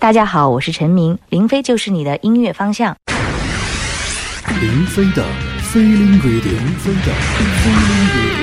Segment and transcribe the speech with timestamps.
[0.00, 2.96] 大家好，我是陈明，林飞就是你的音乐方向。
[4.58, 5.22] 林飞的
[5.70, 8.40] Feeling Radio，林飞的 Feeling Radio。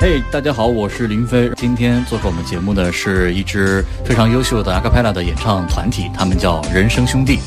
[0.00, 1.50] 嘿，大家好，我是林飞。
[1.56, 7.40] 今天做客我们节目的是一支非常优秀的阿卡贝拉的演唱团体，他们叫人生兄弟。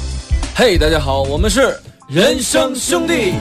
[0.53, 1.73] 嘿，大家好，我们是
[2.09, 3.35] 人生兄弟。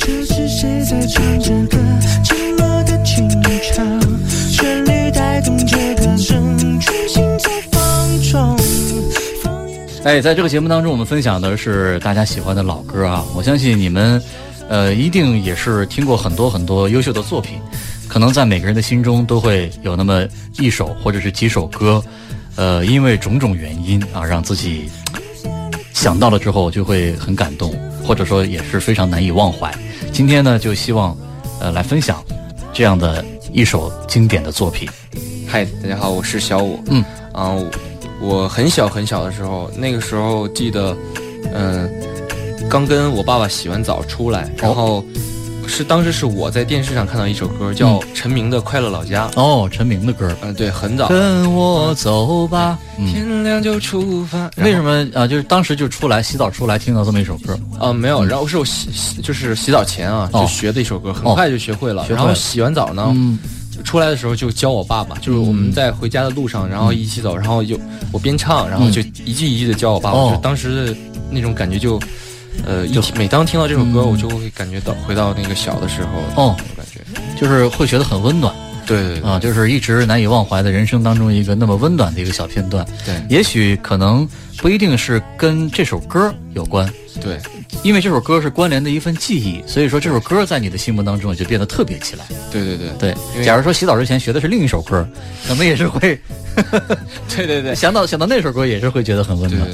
[0.00, 1.76] 这是谁在唱着歌？
[10.04, 13.24] 哎，在这个节目当中，我们分享的是大家喜欢的老歌啊。
[13.34, 14.22] 我相信你们，
[14.68, 17.60] 呃，一定也是听过很多很多优秀的作品。
[18.08, 20.26] 可能在每个人的心中都会有那么
[20.58, 22.02] 一首或者是几首歌，
[22.56, 24.88] 呃，因为种种原因啊，让自己
[25.92, 29.70] 想到了之后就会很感动，或者说也是非常难以忘怀。
[30.10, 31.14] 今天呢，就希望
[31.60, 32.24] 呃来分享
[32.72, 34.88] 这样的一首经典的作品。
[35.46, 36.82] 嗨，大家好，我是小五。
[36.86, 37.54] 嗯，啊，
[38.20, 40.96] 我很小很小的时候，那个时候记得，
[41.52, 41.90] 嗯，
[42.68, 45.04] 刚跟我爸爸洗完澡出来，然后。
[45.68, 49.28] 是当时是我在电视上看到一首歌，叫陈明的《快乐老家》。
[49.40, 50.34] 哦，陈明的歌。
[50.42, 51.08] 嗯，对，很早。
[51.08, 54.50] 跟我走吧，天亮就出发。
[54.56, 55.26] 为什么啊？
[55.26, 57.56] 就是当时就出来洗澡出来听到这么一首歌。
[57.78, 62.06] 啊，没有，然后是我洗洗就是洗澡前啊就学的一首歌，很快就学会了。
[62.08, 63.14] 然后洗完澡呢，
[63.84, 67.78] 出来的时候就教我爸爸，就是我们在回家的路上，然后一起走，然后就
[68.10, 70.30] 我边唱，然后就一句一句的教我爸爸。
[70.30, 70.96] 就当时的
[71.30, 72.00] 那种感觉就。
[72.66, 77.00] 呃，就每当听到这首歌，我就会感觉到回到那个小的时候哦，感觉
[77.40, 78.54] 就是会觉得很温暖。
[78.86, 82.86] 对啊，就是一直难以忘怀的人生当中一个那么温暖的一个小片段。
[83.04, 86.90] 对，也许可能不一定是跟这首歌有关。
[87.20, 87.38] 对，
[87.82, 92.24] 因为这首歌是关联的一份记忆，所以说这首歌在你的心目当中就变得特别起来。
[92.50, 95.06] 对对对对，假如说洗澡之前学的是另一首歌，
[95.46, 96.18] 可能也是会。
[97.36, 99.68] 对对对，想到想到那首歌也是会觉得很温暖。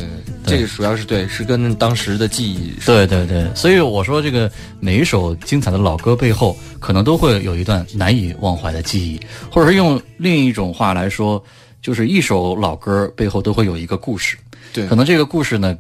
[0.47, 2.73] 这个主要是对，是跟当时的记忆。
[2.85, 11.43] 对对对，所以我说这个每一首精彩的老歌背后，可能都会有一段难以忘怀的记忆，或者是用另一种话来说，
[11.81, 14.37] 就是一首老歌背后都会有一个故事。
[14.73, 15.77] 对，可能这个故事呢，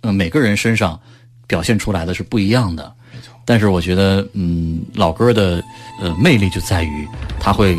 [0.00, 0.98] 呃，每个人身上
[1.46, 2.92] 表现出来的是不一样的。
[3.12, 3.32] 没错。
[3.44, 5.62] 但是我觉得，嗯，老歌的
[6.00, 7.06] 呃魅力就在于，
[7.38, 7.76] 它会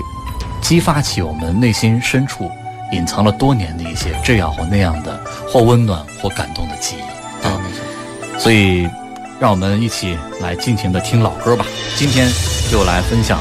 [0.61, 2.49] 激发起我们内心深处。
[2.91, 7.59] 隐藏了多年的一些这样或那样的或温暖或感动的记忆啊，
[8.37, 8.87] 所以
[9.39, 11.65] 让我们一起来尽情的听老歌吧。
[11.95, 12.27] 今天
[12.69, 13.39] 就来分享，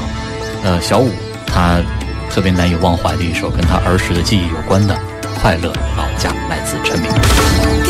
[0.63, 1.09] 呃，小五
[1.45, 1.81] 他
[2.29, 4.95] 特别难以忘怀的一首跟他儿时的记忆有关的
[5.41, 7.88] 《快乐老家》，来自陈明。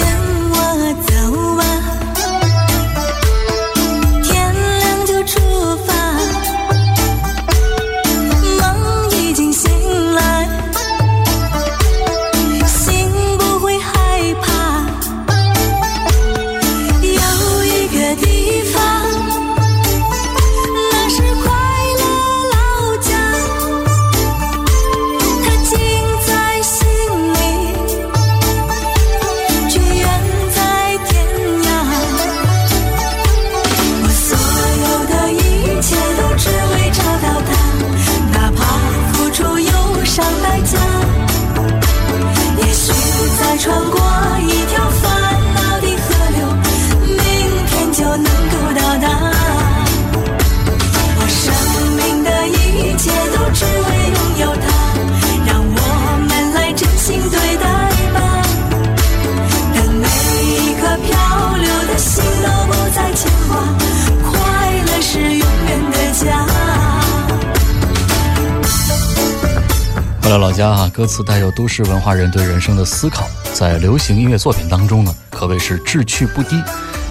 [70.29, 76.61] 快乐老家啊，歌词带有都市文化人对人生的思考，在流行音乐作品当中呢，可谓是志趣不低。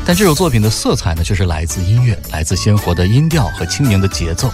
[0.07, 4.49] 但这首作品的色彩呢，却是来自音乐，来自鲜活的音调和轻盈的节奏。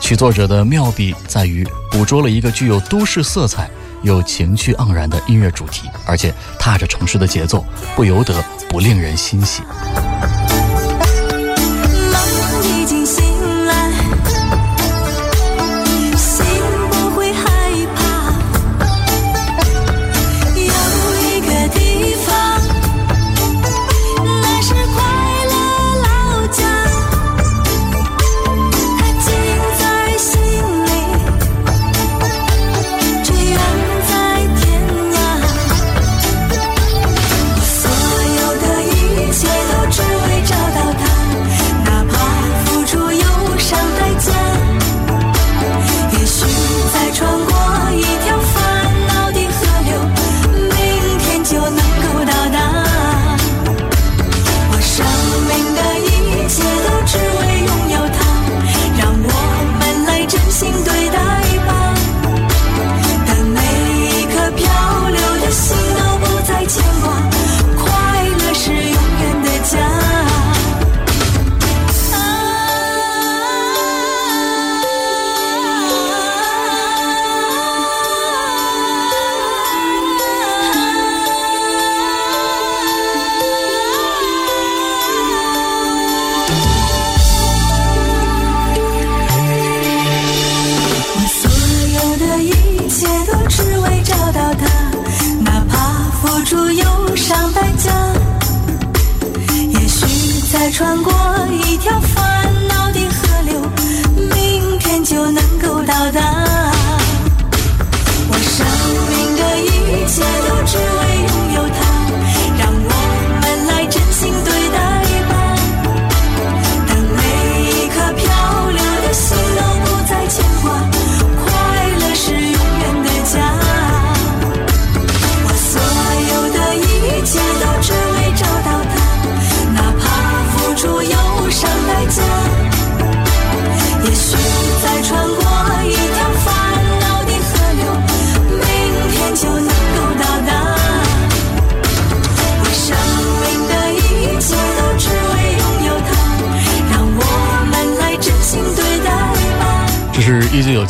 [0.00, 3.70] 曲作者的妙笔在于捕捉了一个具有都市色彩
[4.02, 7.64] 又情趣盎然的音乐主题，而且踏着城市的节奏，
[7.96, 9.62] 不由得不令人欣喜。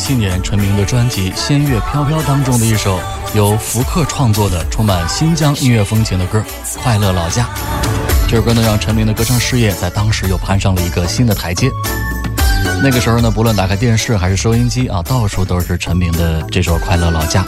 [0.07, 3.01] 七年陈明的专辑《仙乐飘飘》当中的一首
[3.35, 6.45] 由福克创作的充满新疆音乐风情的歌
[6.83, 7.45] 《快乐老家》。
[8.29, 11.71] 这首歌呢，让陈明的歌唱事业在当时又攀上了一个新的台阶。
[12.83, 17.43] 那个时候呢，不论打开电视还是收音机啊，到处都是陈明的这首《快乐老家》。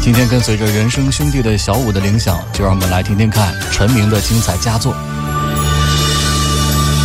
[0.00, 4.94] 今天跟随着人生兄弟的小五的铃响，就让我们来听听看陈明的精彩佳作。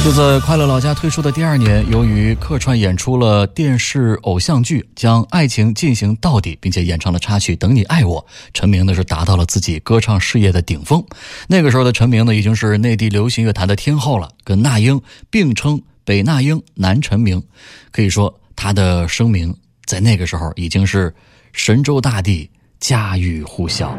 [0.01, 8.21] 就在《快乐老家》推出的第二年，由于客串演出了电视偶像剧《将爱情进行到底》，并且演唱了插曲《等你爱我》，
[8.53, 11.03] 陈明呢是达到了自己歌唱事业的顶峰。
[11.47, 14.99] 那个时候的陈明呢，已经是内地流行乐坛的天后了，跟那英
[15.29, 17.43] 并称“北那英”“南陈明”，
[17.91, 19.53] 可以说他的声名
[19.83, 21.13] 在那个时候已经是
[21.51, 22.49] 神州大地
[22.79, 23.93] 家喻户晓。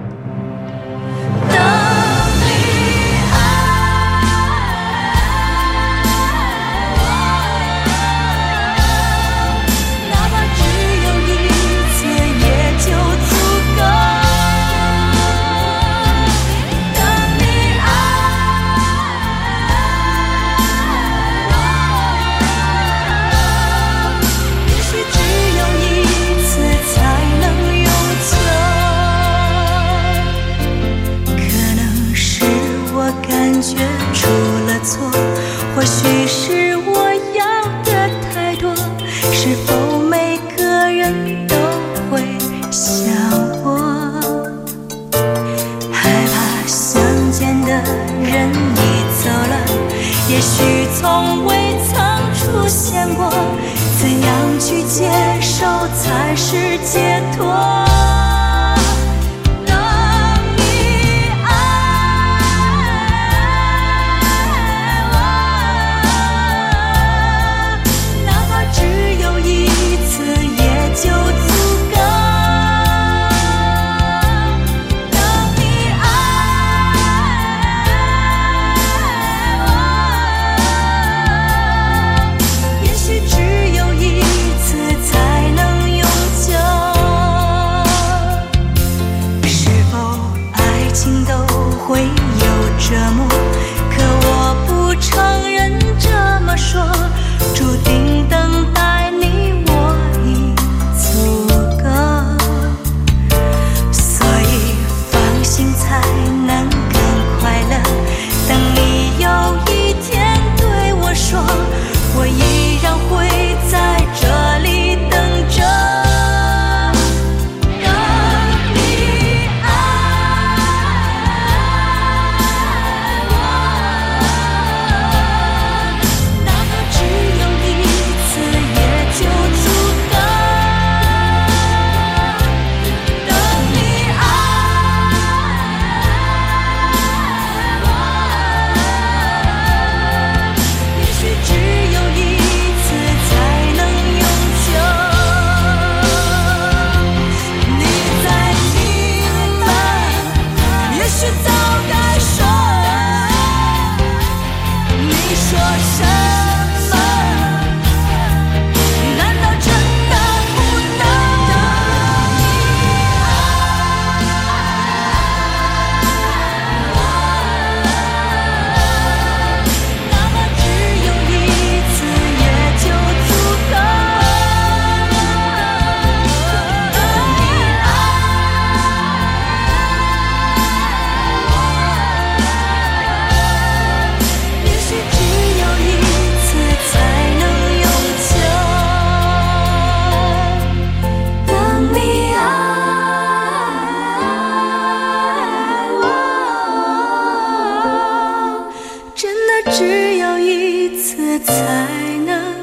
[201.61, 202.55] 才能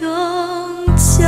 [0.00, 1.24] 永久。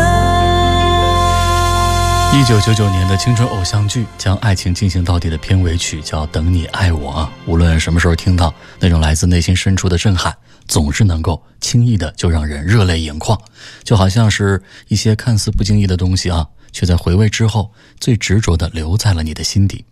[2.38, 7.33] 一九九九年的青春偶像剧将爱情进行到底的片尾曲叫等你爱我啊。
[7.47, 10.37] 无论什么时候听到那种来自内心深处的震撼
[10.68, 13.37] 总是能够轻易的就让人热泪盈眶。
[13.83, 19.85] 就好像是一些看似不经意的东西啊却在回味之后最执着的留在了你的心底。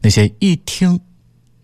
[0.00, 0.98] 那些一听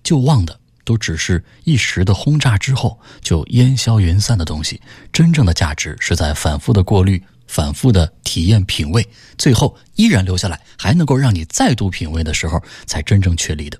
[0.04, 4.80] 就忘的都只是一时的轰炸之后就烟消云散的东西，
[5.12, 7.22] 真正的价值是在反复的过滤。
[7.48, 9.06] 反复的体验品味，
[9.38, 13.78] 最后依然留下来，还能够让你再度品味的时候，才真正确立的。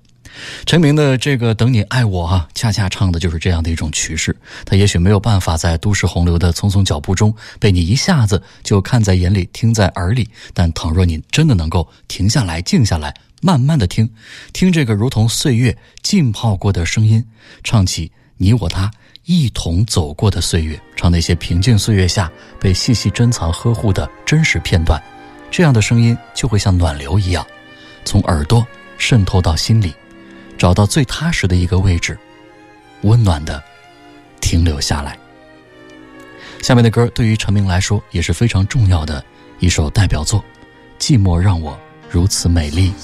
[0.65, 4.37] 陈明的这个《等你爱我》啊，恰恰唱的就是这样的一种趋势。
[4.65, 13.13] 他也许没有办法在都市洪流的匆匆脚步中被你一下子就看在眼里、听在耳里，但倘若你真的能够停下来、静下来，
[13.47, 14.11] 慢慢的听，
[14.53, 17.25] 听这个如同岁月浸泡过的声音，
[17.63, 18.91] 唱起你我他。
[19.25, 25.01] 一同走过的岁月，唱那些平静岁月下被细细珍藏呵护的真实片段，
[25.49, 27.47] 这样的声音就会像暖流一样，
[28.05, 28.67] 从耳朵
[28.99, 29.95] 渗透到心里，
[30.59, 32.19] 找到最踏实的一个位置，
[33.03, 33.63] 温暖的
[34.41, 35.17] 停留下来。
[36.63, 39.25] 下面的歌对于陈明来说也是非常重要的
[39.61, 40.45] 一首代表作，
[41.01, 41.79] 《寂寞让我
[42.17, 42.95] 如此美丽》。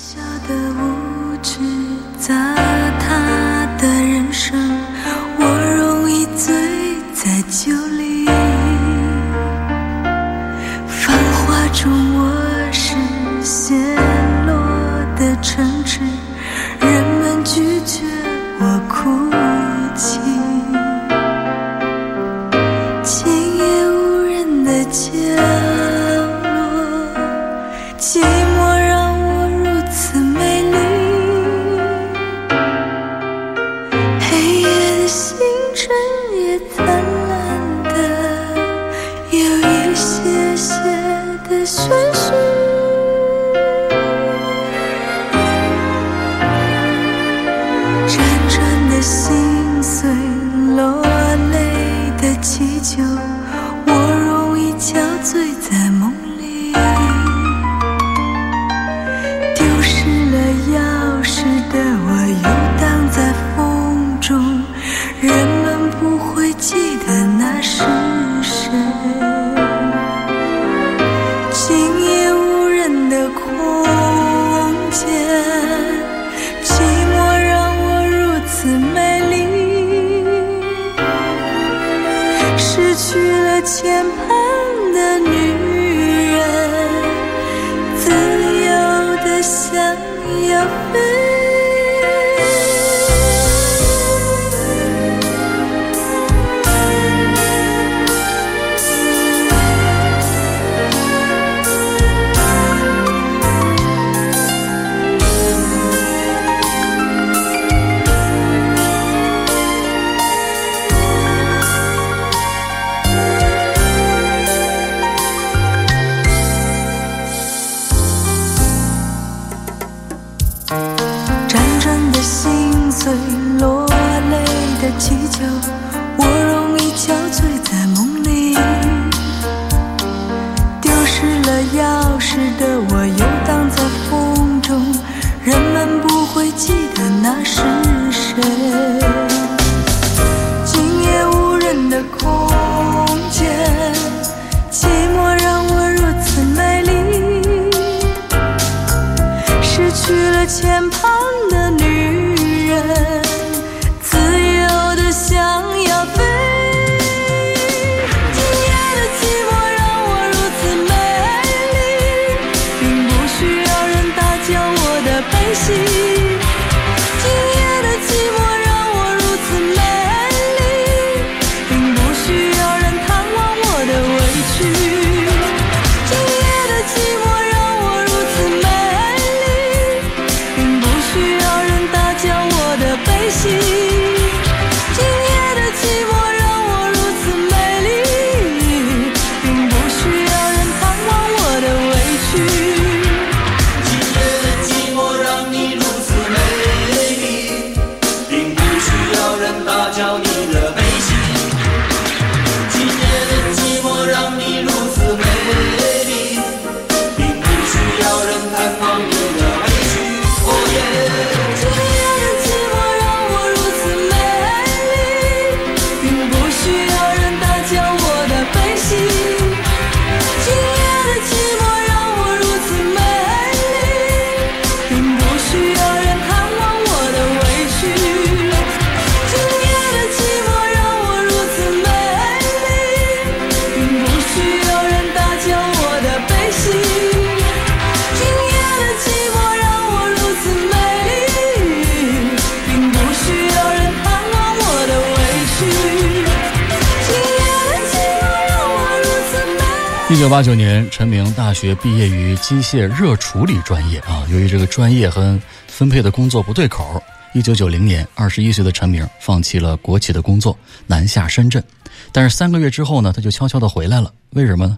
[250.43, 254.27] 八九年，陈明大学毕业于机械热处理专业啊。
[254.29, 257.01] 由于这个专业和分配的工作不对口，
[257.33, 261.63] 一九九零年，二十一岁的陈明放弃了国企的工作，南下深圳。
[262.11, 264.13] 但是三个月之后呢，他就悄悄地回来了。
[264.31, 264.77] 为什么呢？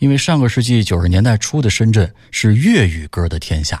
[0.00, 3.80] 因为上个世纪九十年代初的深圳是粤语歌的天下。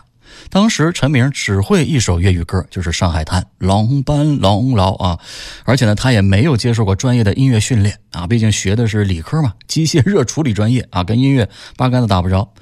[0.50, 5.18] 当时陈明只会一首粤语歌，就是《上海滩》，龙班龙劳啊，
[5.64, 12.52] 而且呢，他也没有接受过专业的音乐训练啊，毕竟学的是理科嘛， 机械热处理专业啊，跟音乐八竿子打不着。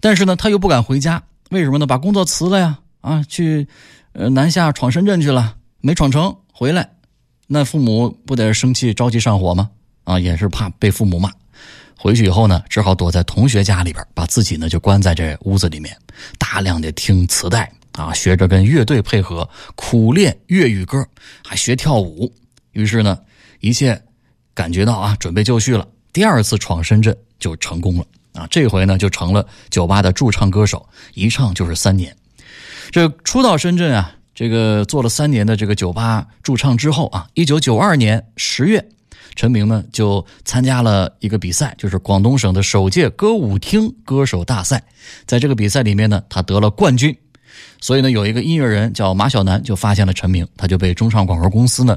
[0.00, 1.86] 但是呢，他又不敢回家，为什么呢？
[1.86, 3.66] 把工作辞了呀，啊，去
[4.12, 6.90] 呃南下闯深圳去了，没闯成回来，
[7.46, 9.70] 那父母不得生气着急上火吗？
[10.04, 11.30] 啊，也是怕被父母骂。
[12.04, 15.96] 回去以后呢，只好躲在同学家里边，把自己呢就关在这屋子里面，
[16.36, 21.02] 大量的听磁带啊，学着跟乐队配合，苦练粤语歌，
[21.42, 22.30] 还学跳舞。
[22.72, 23.18] 于是呢，
[23.60, 23.98] 一切
[24.52, 25.88] 感觉到啊，准备就绪了。
[26.12, 32.14] 第二次闯深圳就成功了啊，这回呢就成了酒吧的驻唱歌手，一唱就是三年。
[32.90, 38.90] 这初到深圳啊，这个做了三年的这个酒吧驻唱之后啊，一九九二年十月。
[39.34, 44.82] 陈明呢就参加了一个比赛，就是广东省的首届歌舞厅歌手大赛。
[45.26, 47.16] 在这个比赛里面呢，他得了冠军。
[47.80, 51.96] 所以呢，有一个音乐人叫马小南就发现了陈明，他就被中唱广告公司呢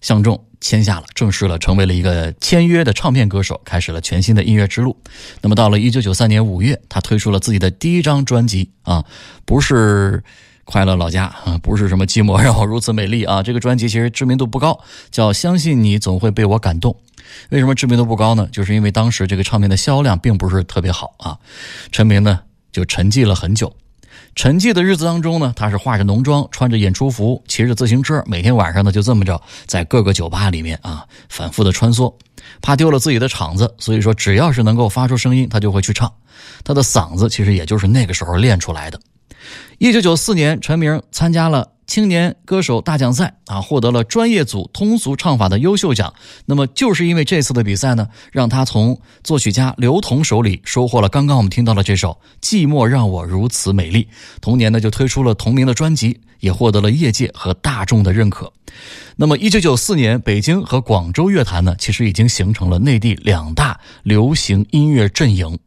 [0.00, 4.96] 相中签下了，正式了成为了一个签约的唱片歌手，开始了全新的音乐之路。
[5.40, 9.04] 那么到了一九九三年五月，他推出了自己的第一张专辑啊，
[9.44, 10.22] 不是。
[10.72, 13.42] 快乐老家啊，不是什么寂寞让我如此美丽啊！
[13.44, 14.80] 这个专辑其实知名度不高，
[15.10, 16.96] 叫相信你总会被我感动。
[17.50, 18.48] 为什么知名度不高呢？
[18.50, 21.36] 就是因为当时这个唱片的销量并不是特别好啊。
[21.90, 22.40] 陈明呢
[22.72, 23.70] 就沉寂了很久，
[24.34, 32.14] 沉寂的日子当中呢，他是化着浓妆，穿着演出服，骑着自行车，每天晚上呢就这么着在各个酒吧里面啊反复的穿梭，
[32.62, 36.10] 怕丢了自己的场子，所以说只要是能够发出声音，他就会去唱。
[36.64, 38.98] 他的嗓子其实也就是那个时候练出来的。
[39.78, 46.14] 一九九四年，陈明参加了青年歌手大奖赛啊，获得了专业组通俗唱法的优秀奖。
[46.46, 54.04] 那么，就是因为这次的比赛呢，让他从作曲家刘同手里收获了刚刚我们听到的这首《寂寞让我如此美丽》。
[54.40, 58.52] 同年呢，就推出了同名的专辑，也获得了业界和大众的认可。
[59.16, 65.58] 那么，一九九四年，北京和广州乐坛呢，其实已经形成了内地两大流行音乐阵营。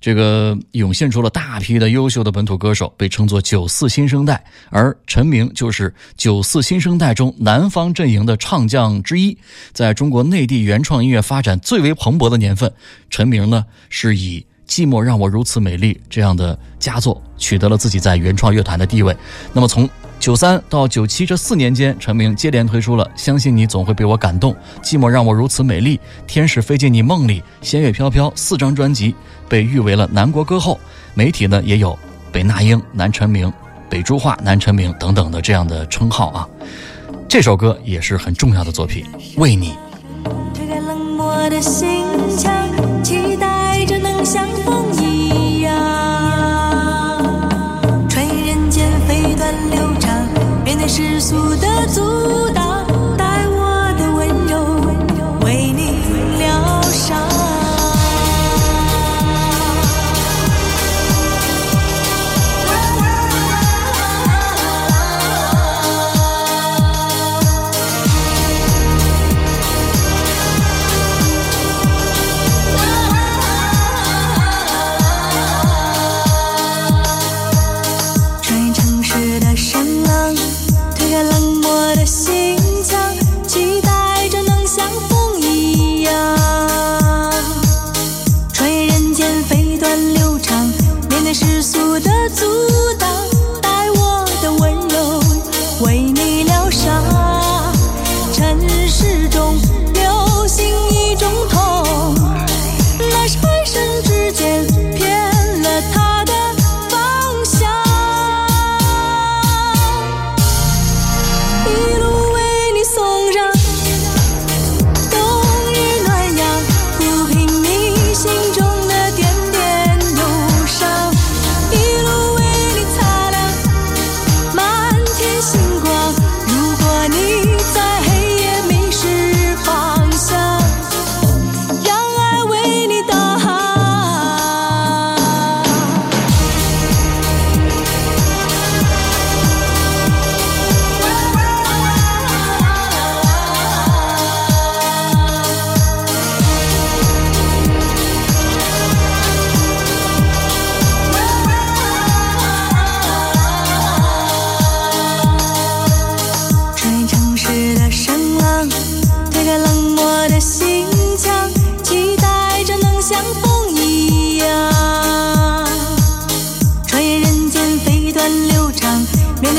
[0.00, 9.36] 这个涌现出了大批的优秀的本土歌手，被称作“九四新生代”，而陈明就是“九四新生代”中南方阵营的唱将之一。
[9.72, 12.72] 在中国内地原创音乐发展最为蓬勃的年份，
[13.10, 19.14] 陈明呢是以《寂寞让我如此美丽》这样的佳作，取得了自己在原创乐坛的地位。
[19.52, 19.86] 那么从
[20.20, 24.52] 九三到九七这四年间，陈明接连推出了《相信你总会被我感动》
[24.84, 29.14] 《寂寞让我如此美丽》《天使飞进你梦里》《仙乐飘飘》四张专辑。
[29.48, 30.78] 被誉为了南国歌后，
[31.14, 31.98] 媒体呢也有
[32.30, 33.50] 北那英南陈明、
[33.88, 36.46] 北珠化南陈明等等的这样的称号啊。
[37.26, 39.06] 这首歌也是很重要的作品，
[39.36, 39.72] 为你。
[40.52, 42.04] 推开冷漠的心
[42.36, 42.52] 墙，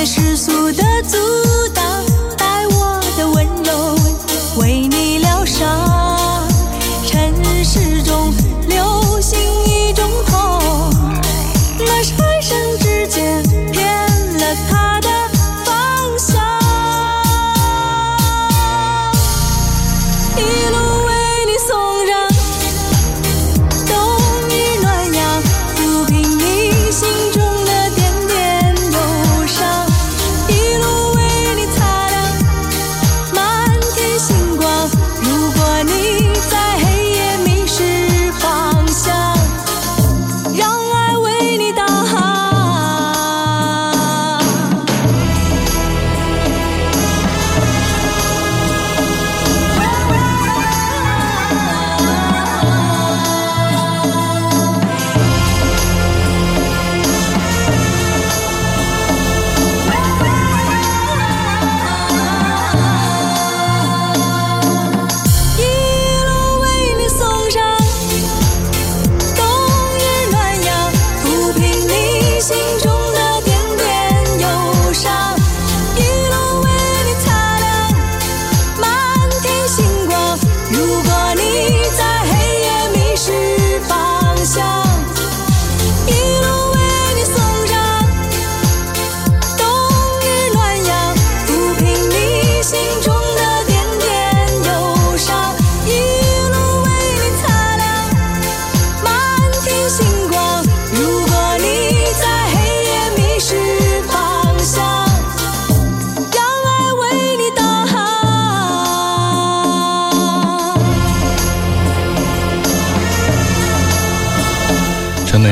[0.04, 0.61] 世俗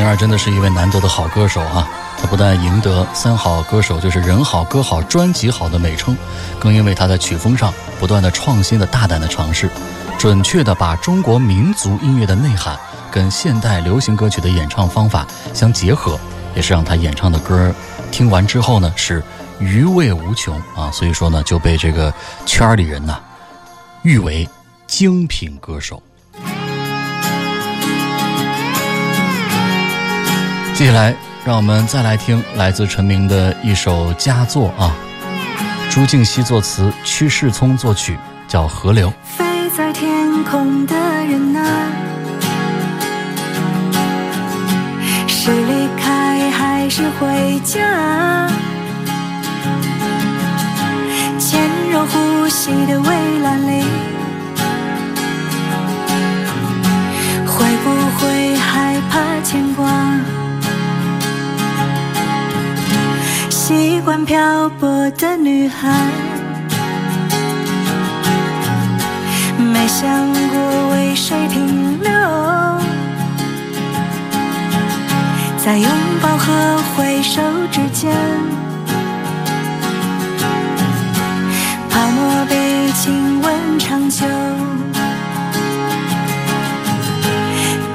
[0.09, 1.87] 二真的是一位难得的好歌手啊！
[2.19, 6.17] 他不但赢得“三好歌手”就是人好、歌好、专辑好的美称，
[6.57, 9.69] 更因为他在曲风上不断的创新的大胆的尝试，
[10.17, 12.75] 准确的把中国民族音乐的内涵
[13.11, 16.19] 跟现代流行歌曲的演唱方法相结合，
[16.55, 17.71] 也是让他演唱的歌
[18.11, 19.23] 听完之后呢是
[19.59, 20.89] 余味无穷啊！
[20.91, 22.11] 所以说呢就被这个
[22.47, 23.19] 圈里人呐
[24.01, 24.49] 誉为
[24.87, 26.01] 精品歌手。
[30.79, 31.13] 接下来，
[31.43, 34.95] 让我们再来听来自陈明的一首佳作啊，
[35.89, 39.09] 朱静熙作词，屈世聪作曲，叫《河流》。
[39.21, 41.91] 飞在天空的人啊，
[45.27, 48.49] 是离开还是回家？
[51.37, 51.61] 潜
[51.91, 53.83] 入呼吸的围栏里，
[57.45, 59.85] 会不会害怕牵挂？
[63.69, 65.95] 习惯漂泊的女孩。
[69.59, 70.09] 没想
[70.49, 72.11] 过为谁停留，
[75.63, 75.87] 在拥
[76.19, 78.11] 抱和挥手之间，
[81.91, 84.25] 泡沫被亲吻长久。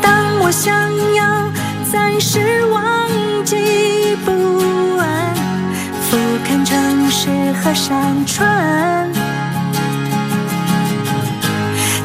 [0.01, 0.73] 当我想
[1.17, 1.51] 要
[1.91, 3.11] 暂时忘
[3.45, 3.57] 记
[7.25, 9.11] 城市和山川。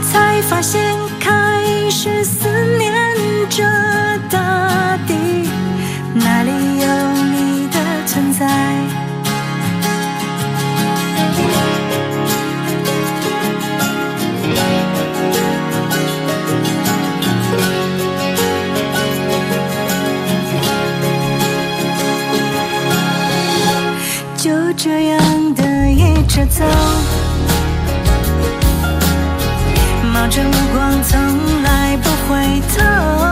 [0.02, 2.94] 才发现开始思念
[3.50, 3.64] 着
[4.30, 5.50] 大地，
[6.14, 6.88] 那里有
[7.34, 8.99] 你的存在。
[24.82, 26.64] 这样的一直走。
[30.14, 31.20] 冒着目光，从
[31.64, 33.29] 来不回头，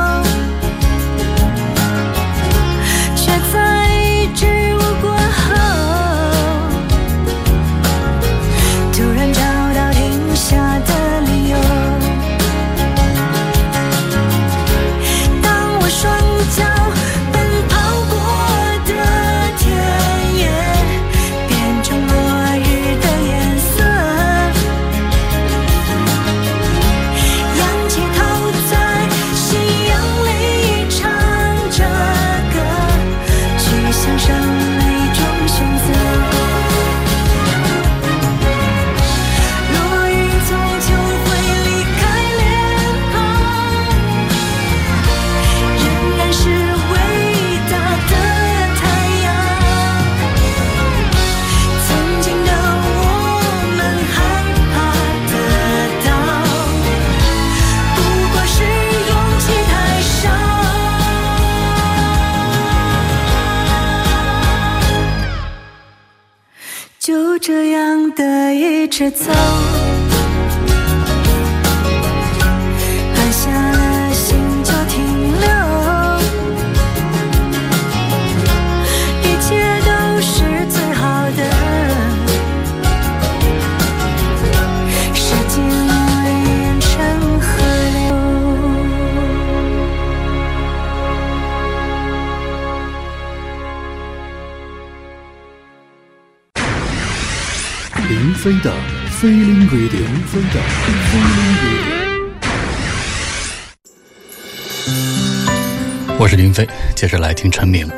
[106.27, 107.89] 我是林飞，接着来听陈明。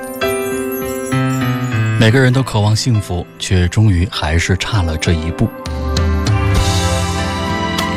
[2.00, 5.50] 每个人都渴望幸福，却终于还是差了这一步。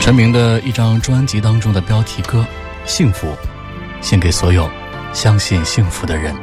[0.01, 2.47] 陈明的一张专辑当中的标题歌
[2.91, 3.29] 《幸福》，
[4.01, 4.67] 献给所有
[5.13, 6.35] 相信幸福的人。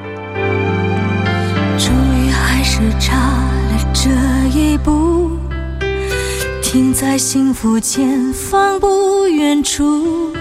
[1.79, 4.11] 终于还是差了这
[4.55, 5.31] 一步。
[6.61, 10.35] 停在幸福前方不远处。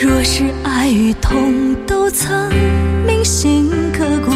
[0.00, 2.48] 若是爱与痛都曾
[3.06, 4.32] 铭心刻骨，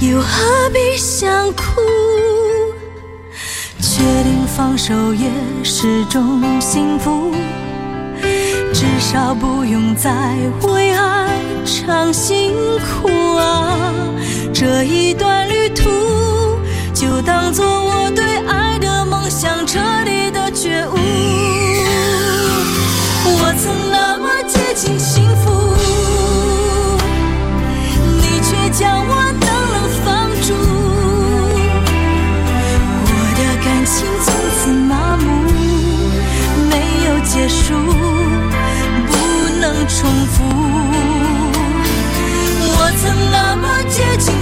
[0.00, 1.80] 又何必想哭？
[3.80, 5.28] 决定放手也
[5.62, 7.32] 是种幸福，
[8.72, 10.10] 至少不用再
[10.62, 11.28] 为爱
[11.64, 13.92] 尝辛苦啊！
[14.52, 15.90] 这一段旅途，
[16.94, 19.22] 就当做我对爱的梦。
[19.30, 20.96] 想彻底的觉悟，
[23.24, 25.50] 我曾那么接近幸福，
[28.18, 30.06] 你却将我冷冷放
[30.42, 30.48] 逐。
[33.04, 34.26] 我的感情从
[34.58, 35.24] 此麻木，
[36.68, 36.72] 没
[37.06, 37.74] 有结束，
[39.06, 39.10] 不
[39.60, 40.36] 能重复。
[42.74, 44.41] 我曾那么接近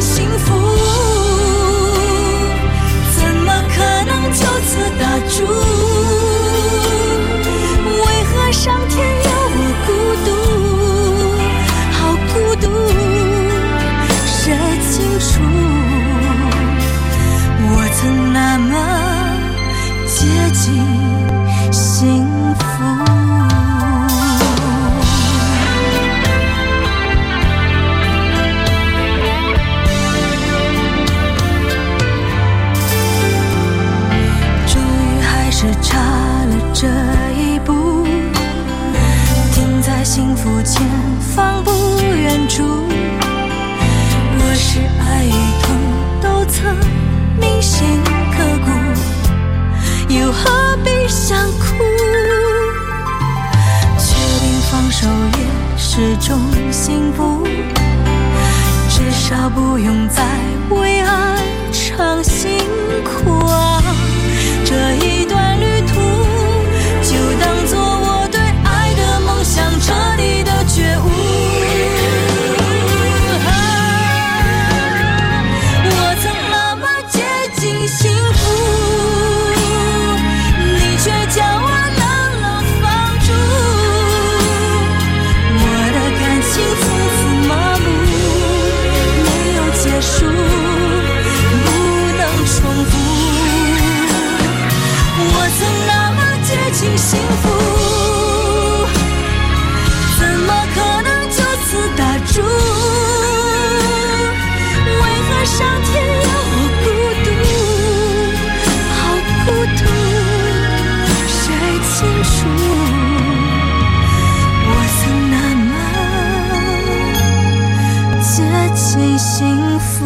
[119.19, 120.05] 幸福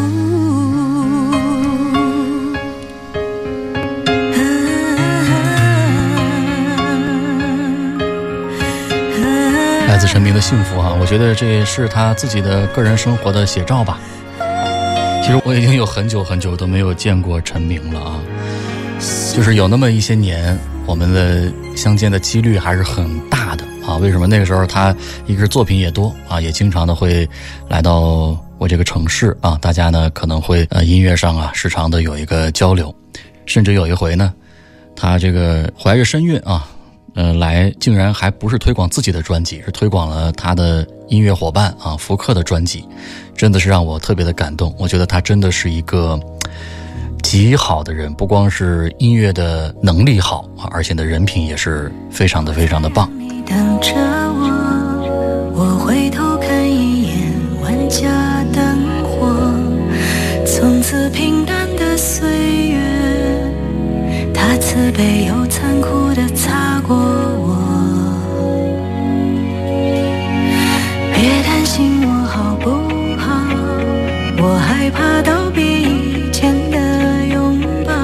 [9.87, 14.01] 来自陈明的幸福啊，我觉得这也是他自己的个人生活的写照吧。
[15.23, 18.21] 其实我已经有很久很久都没有见过陈明了啊，
[19.33, 23.97] 就是有那么一些年，我们的相见的几率还是很大的啊。
[23.97, 24.95] 为什么那个时候他
[25.27, 27.27] 一个是作品也多啊，也经常的会
[27.69, 32.95] 来到我这个城市啊，大家呢可能会呃音乐上啊时常的有一个交流，
[33.47, 34.33] 甚至有一回呢，
[34.95, 36.69] 他这个怀着身孕啊。
[37.17, 42.85] 呃，来竟然还不是推广自己的专辑，是推广了他的音乐伙伴啊福克的专辑，
[43.37, 44.75] 真的是让我特别的感动。
[44.77, 46.19] 我觉得他真的是一个
[47.23, 53.09] 极好的人，不光是音乐的能力好啊，而且的人品也是非常的非常的棒。
[53.47, 53.95] 等着
[64.85, 67.57] 慈悲又残酷的擦过我。
[71.15, 72.69] 别担心我好不
[73.17, 73.33] 好，
[74.43, 77.95] 我害怕道别以前的拥抱。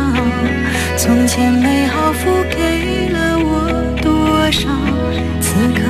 [0.97, 4.71] 从前美好付给了我多少，
[5.39, 5.83] 此刻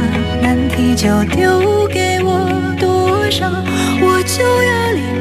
[0.42, 3.48] 难题就丢给我多少，
[4.02, 5.19] 我就要离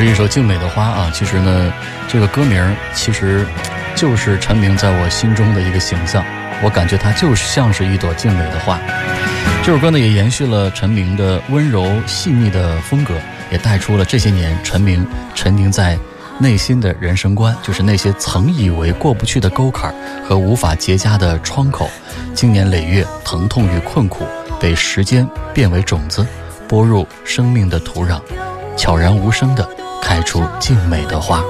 [0.00, 1.70] 是一首静美的花啊，其实呢，
[2.08, 3.46] 这个歌名其实
[3.94, 6.24] 就是陈明在我心中的一个形象，
[6.62, 8.80] 我感觉它就像是一朵静美的花。
[9.62, 13.12] 这首歌呢，也延续了陈明的温柔细腻的风格，
[13.52, 15.98] 也带出了这些年陈明沉凝在
[16.38, 19.94] 内心的人生观，就是那些曾以为过不去的沟坎
[20.26, 21.90] 和无法结痂的窗口，
[22.32, 24.26] 经年累月，疼痛与困苦
[24.58, 26.26] 被时间变为种子，
[26.66, 28.18] 播入生命的土壤，
[28.78, 29.68] 悄然无声地
[30.00, 31.42] 开出静美的花。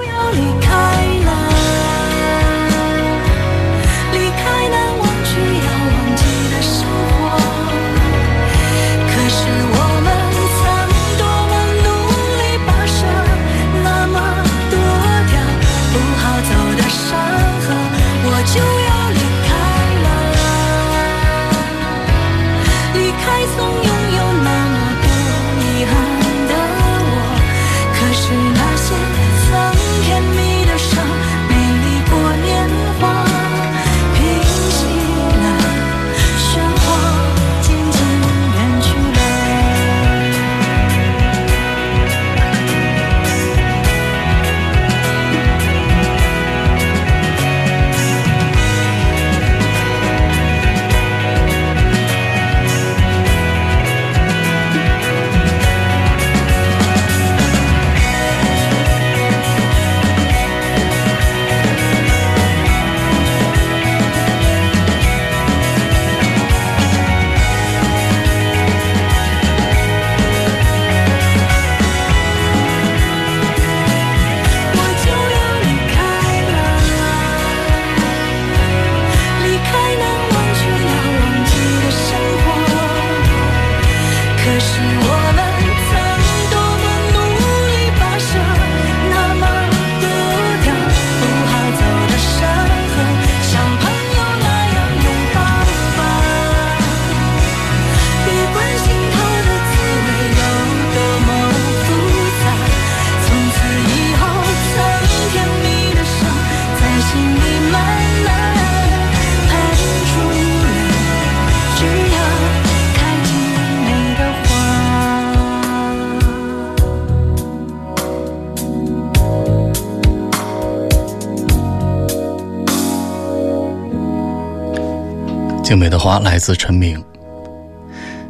[125.71, 127.01] 静美的花来自陈明，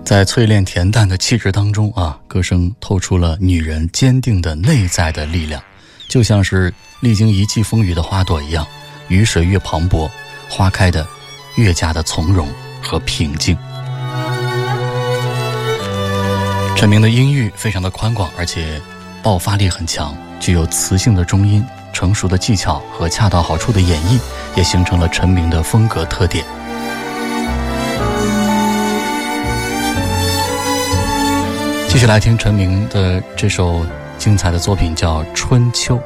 [0.04, 5.58] 在淬炼恬淡的气质当中啊，歌声透出了女人坚定的内在的力量，
[6.06, 6.70] 就像是
[7.00, 8.66] 历经一季风雨的花朵一样，
[9.08, 10.06] 雨水越磅礴，
[10.50, 11.06] 花开的
[11.54, 12.46] 越加的从容
[12.82, 13.56] 和平静。
[16.76, 18.78] 陈明的音域非常的宽广，而且
[19.22, 24.20] 爆发力很强，具有磁性的中音、成熟的技巧和恰到好处的演绎，
[24.56, 26.44] 也形成了陈明的风格特点。
[31.92, 33.84] 继续来听陈明的这首
[34.16, 35.96] 精彩的作品，叫《春秋》。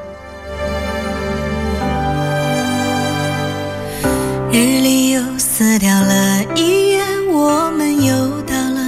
[4.51, 8.81] 日历又撕掉了一页，我们又到了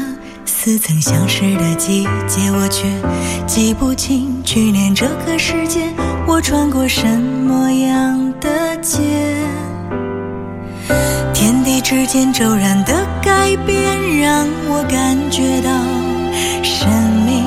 [0.43, 2.87] 似曾相识的季节，我却
[3.45, 5.93] 记不清去年这个时间
[6.25, 8.97] 我穿过什么样的街。
[11.31, 13.85] 天地之间骤然的改变，
[14.19, 15.69] 让我感觉到
[16.63, 16.87] 生
[17.25, 17.43] 命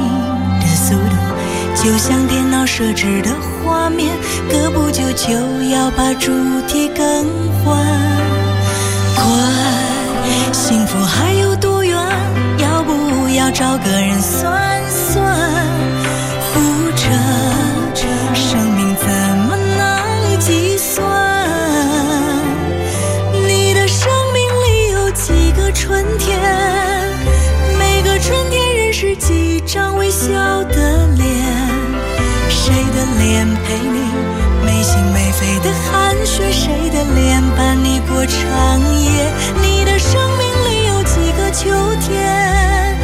[0.61, 3.31] 的速度，就像电脑设置的
[3.65, 4.15] 画面，
[4.51, 5.33] 隔不久就
[5.71, 6.31] 要把主
[6.67, 7.27] 题更
[7.65, 7.77] 换。
[9.17, 11.97] 管幸福还有多远？
[12.59, 14.80] 要不要找个人算？
[33.31, 34.11] 脸陪你
[34.67, 36.53] 没心没肺的寒暄？
[36.53, 39.33] 谁的脸伴你过长夜？
[39.63, 41.71] 你的生命里有几个秋
[42.01, 42.99] 天？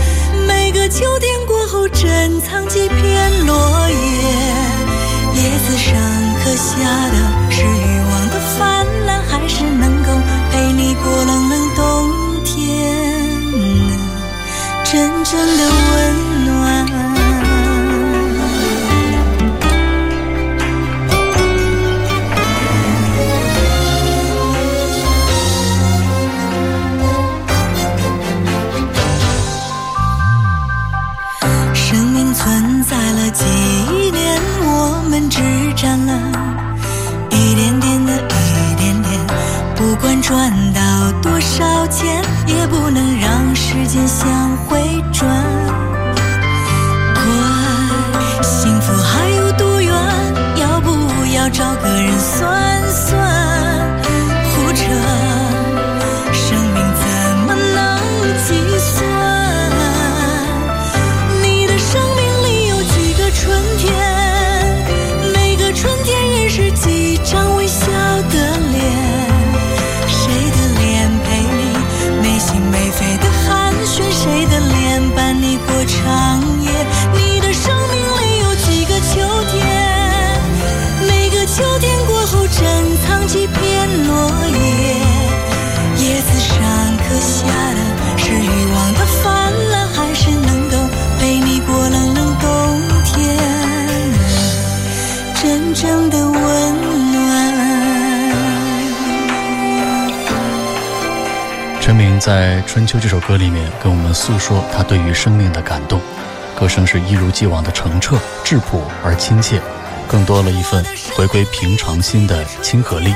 [0.48, 3.94] 每个秋天过后珍藏几片落叶？
[5.34, 5.94] 叶子上
[6.42, 6.74] 刻下
[7.12, 7.16] 的
[7.48, 10.08] 是欲望的泛滥，还是能够
[10.50, 11.80] 陪你过冷冷冬
[12.42, 12.66] 天？
[14.82, 16.05] 真正的温
[35.76, 36.12] 们只占了
[37.30, 39.26] 一点点的一点点。
[39.76, 40.80] 不管赚到
[41.20, 44.80] 多少钱，也不能让时间向回
[45.12, 45.28] 转。
[47.14, 49.92] 管，幸福还有多远？
[50.56, 50.90] 要不
[51.34, 53.55] 要找个人算算？
[102.76, 105.98] 春秋》这首歌里面跟我们诉说他对于生命的感动，
[106.54, 109.58] 歌声是一如既往的澄澈、质朴而亲切，
[110.06, 113.14] 更多了一份回归平常心的亲和力。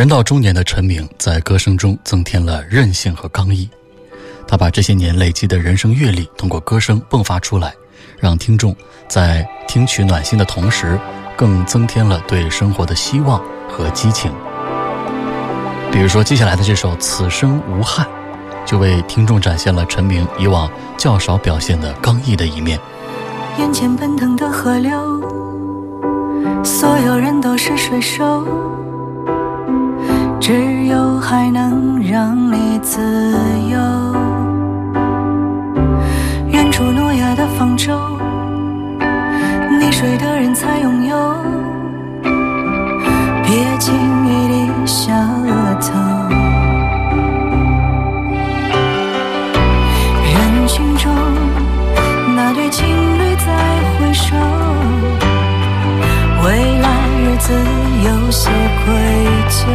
[0.00, 3.68] 人到中年的陈明，在歌声中增添了韧性和刚毅。
[4.48, 7.74] 他把这些年累积的人生阅历，通过歌声迸发出来，
[8.18, 8.74] 让听众
[9.08, 10.98] 在听取暖心的同时，
[11.36, 14.32] 更增添了对生活的希望和激情。
[15.92, 18.06] 比如说，接下来的这首《此生无憾》，
[18.64, 22.80] 就为听众展现了陈明以往较少表现的刚毅的一面。
[23.58, 25.20] 眼前奔腾的河流，
[26.64, 28.46] 所有人都是水手，
[30.40, 32.98] 只有海能让你自
[33.70, 33.78] 由。
[36.48, 37.92] 远处诺亚的方舟，
[39.78, 41.34] 溺水的人才拥有，
[43.44, 43.94] 别轻
[44.26, 45.92] 易低下额头。
[50.24, 51.12] 人群中，
[52.34, 53.46] 那对情侣在
[53.98, 54.34] 挥手，
[56.44, 56.88] 未来
[57.20, 57.52] 日子
[58.06, 58.94] 有些愧
[59.50, 59.66] 疚，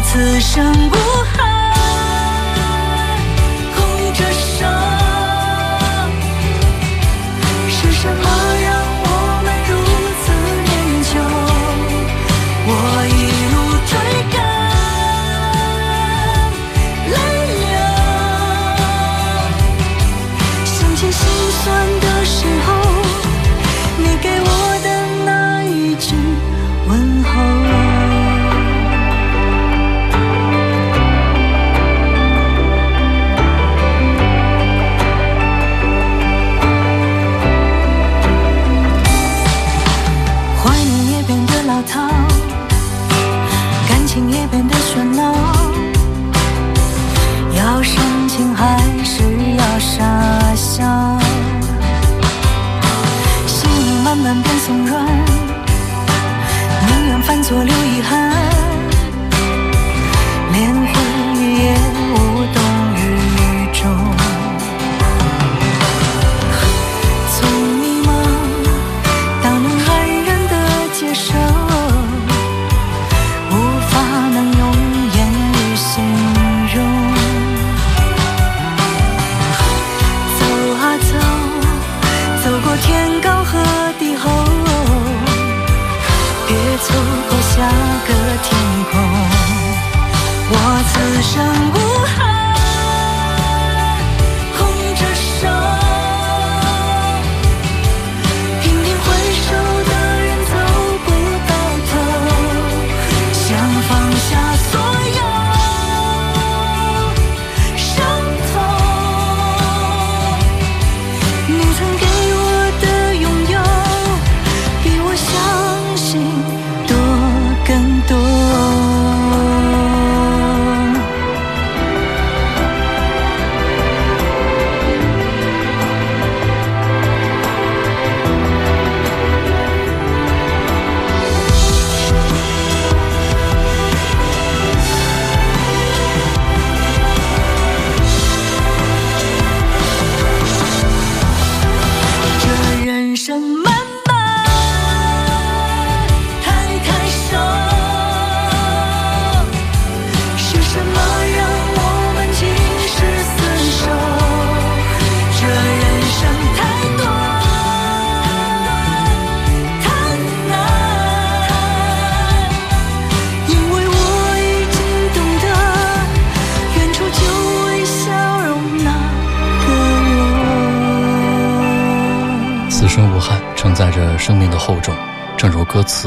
[0.00, 0.94] 此生无
[1.32, 1.45] 憾。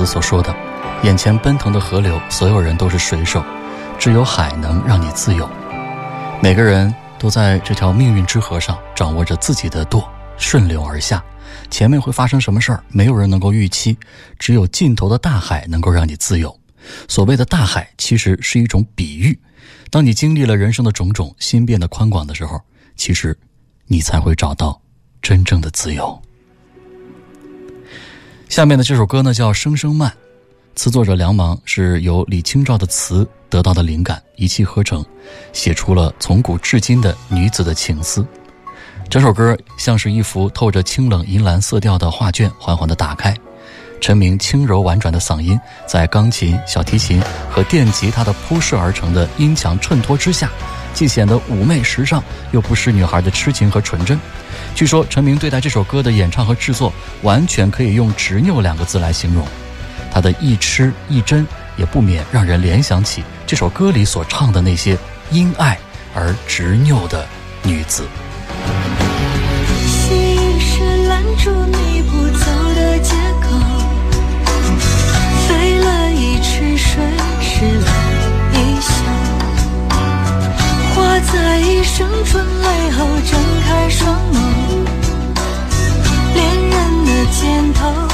[0.10, 0.51] 所说的
[1.05, 3.45] ：“眼前奔腾的河流，所有人都是水手，
[3.99, 5.47] 只有海能让你自由。”
[6.41, 11.24] 每个人都在这条命运之河上掌握着自己的舵，顺流而下。
[11.70, 13.95] 前面会发生什么事儿，没有人能够预期，
[14.39, 16.60] 只有尽头的大海能够让你自由。
[17.07, 19.38] 所谓的大海，其实是一种比喻。
[19.91, 22.60] 当你经历了人生的种种，心变得宽广的时候，
[22.95, 23.38] 其实
[23.86, 24.82] 你才会找到
[25.22, 26.20] 真正的自由。
[28.49, 30.09] 下面的这首歌呢叫《声声慢》，
[30.75, 35.05] 词作者梁芒是由李清照的词得到的灵感，一气呵成，
[35.53, 38.25] 写出了从古至今的女子的情思。
[39.07, 43.35] 这首歌像是一幅透着清冷银蓝色调的画卷，缓缓地打开。
[44.01, 47.21] 陈明轻柔婉转的嗓音，在钢琴、小提琴
[47.51, 50.49] 和电吉他的铺设而成的音墙衬托之下，
[50.91, 54.19] 既显得妩媚时尚，又不失女孩的痴情和纯真。
[54.80, 59.45] 据说陈明对待这首歌的演唱和制作，完全可以用“执拗”两个字来形容。
[60.09, 64.97] 他的一痴一真，也不免让人联想起这首歌里所唱的那些
[65.32, 65.77] 因爱
[66.15, 67.27] 而执拗的
[67.61, 68.07] 女子。
[69.86, 73.59] 心是拦住你不走的借口，
[75.45, 77.03] 飞了一池水，
[77.41, 77.91] 湿了
[78.53, 78.89] 一袖，
[80.95, 84.68] 花在一声春雷后睁开双眸。
[87.49, 88.09] 念头。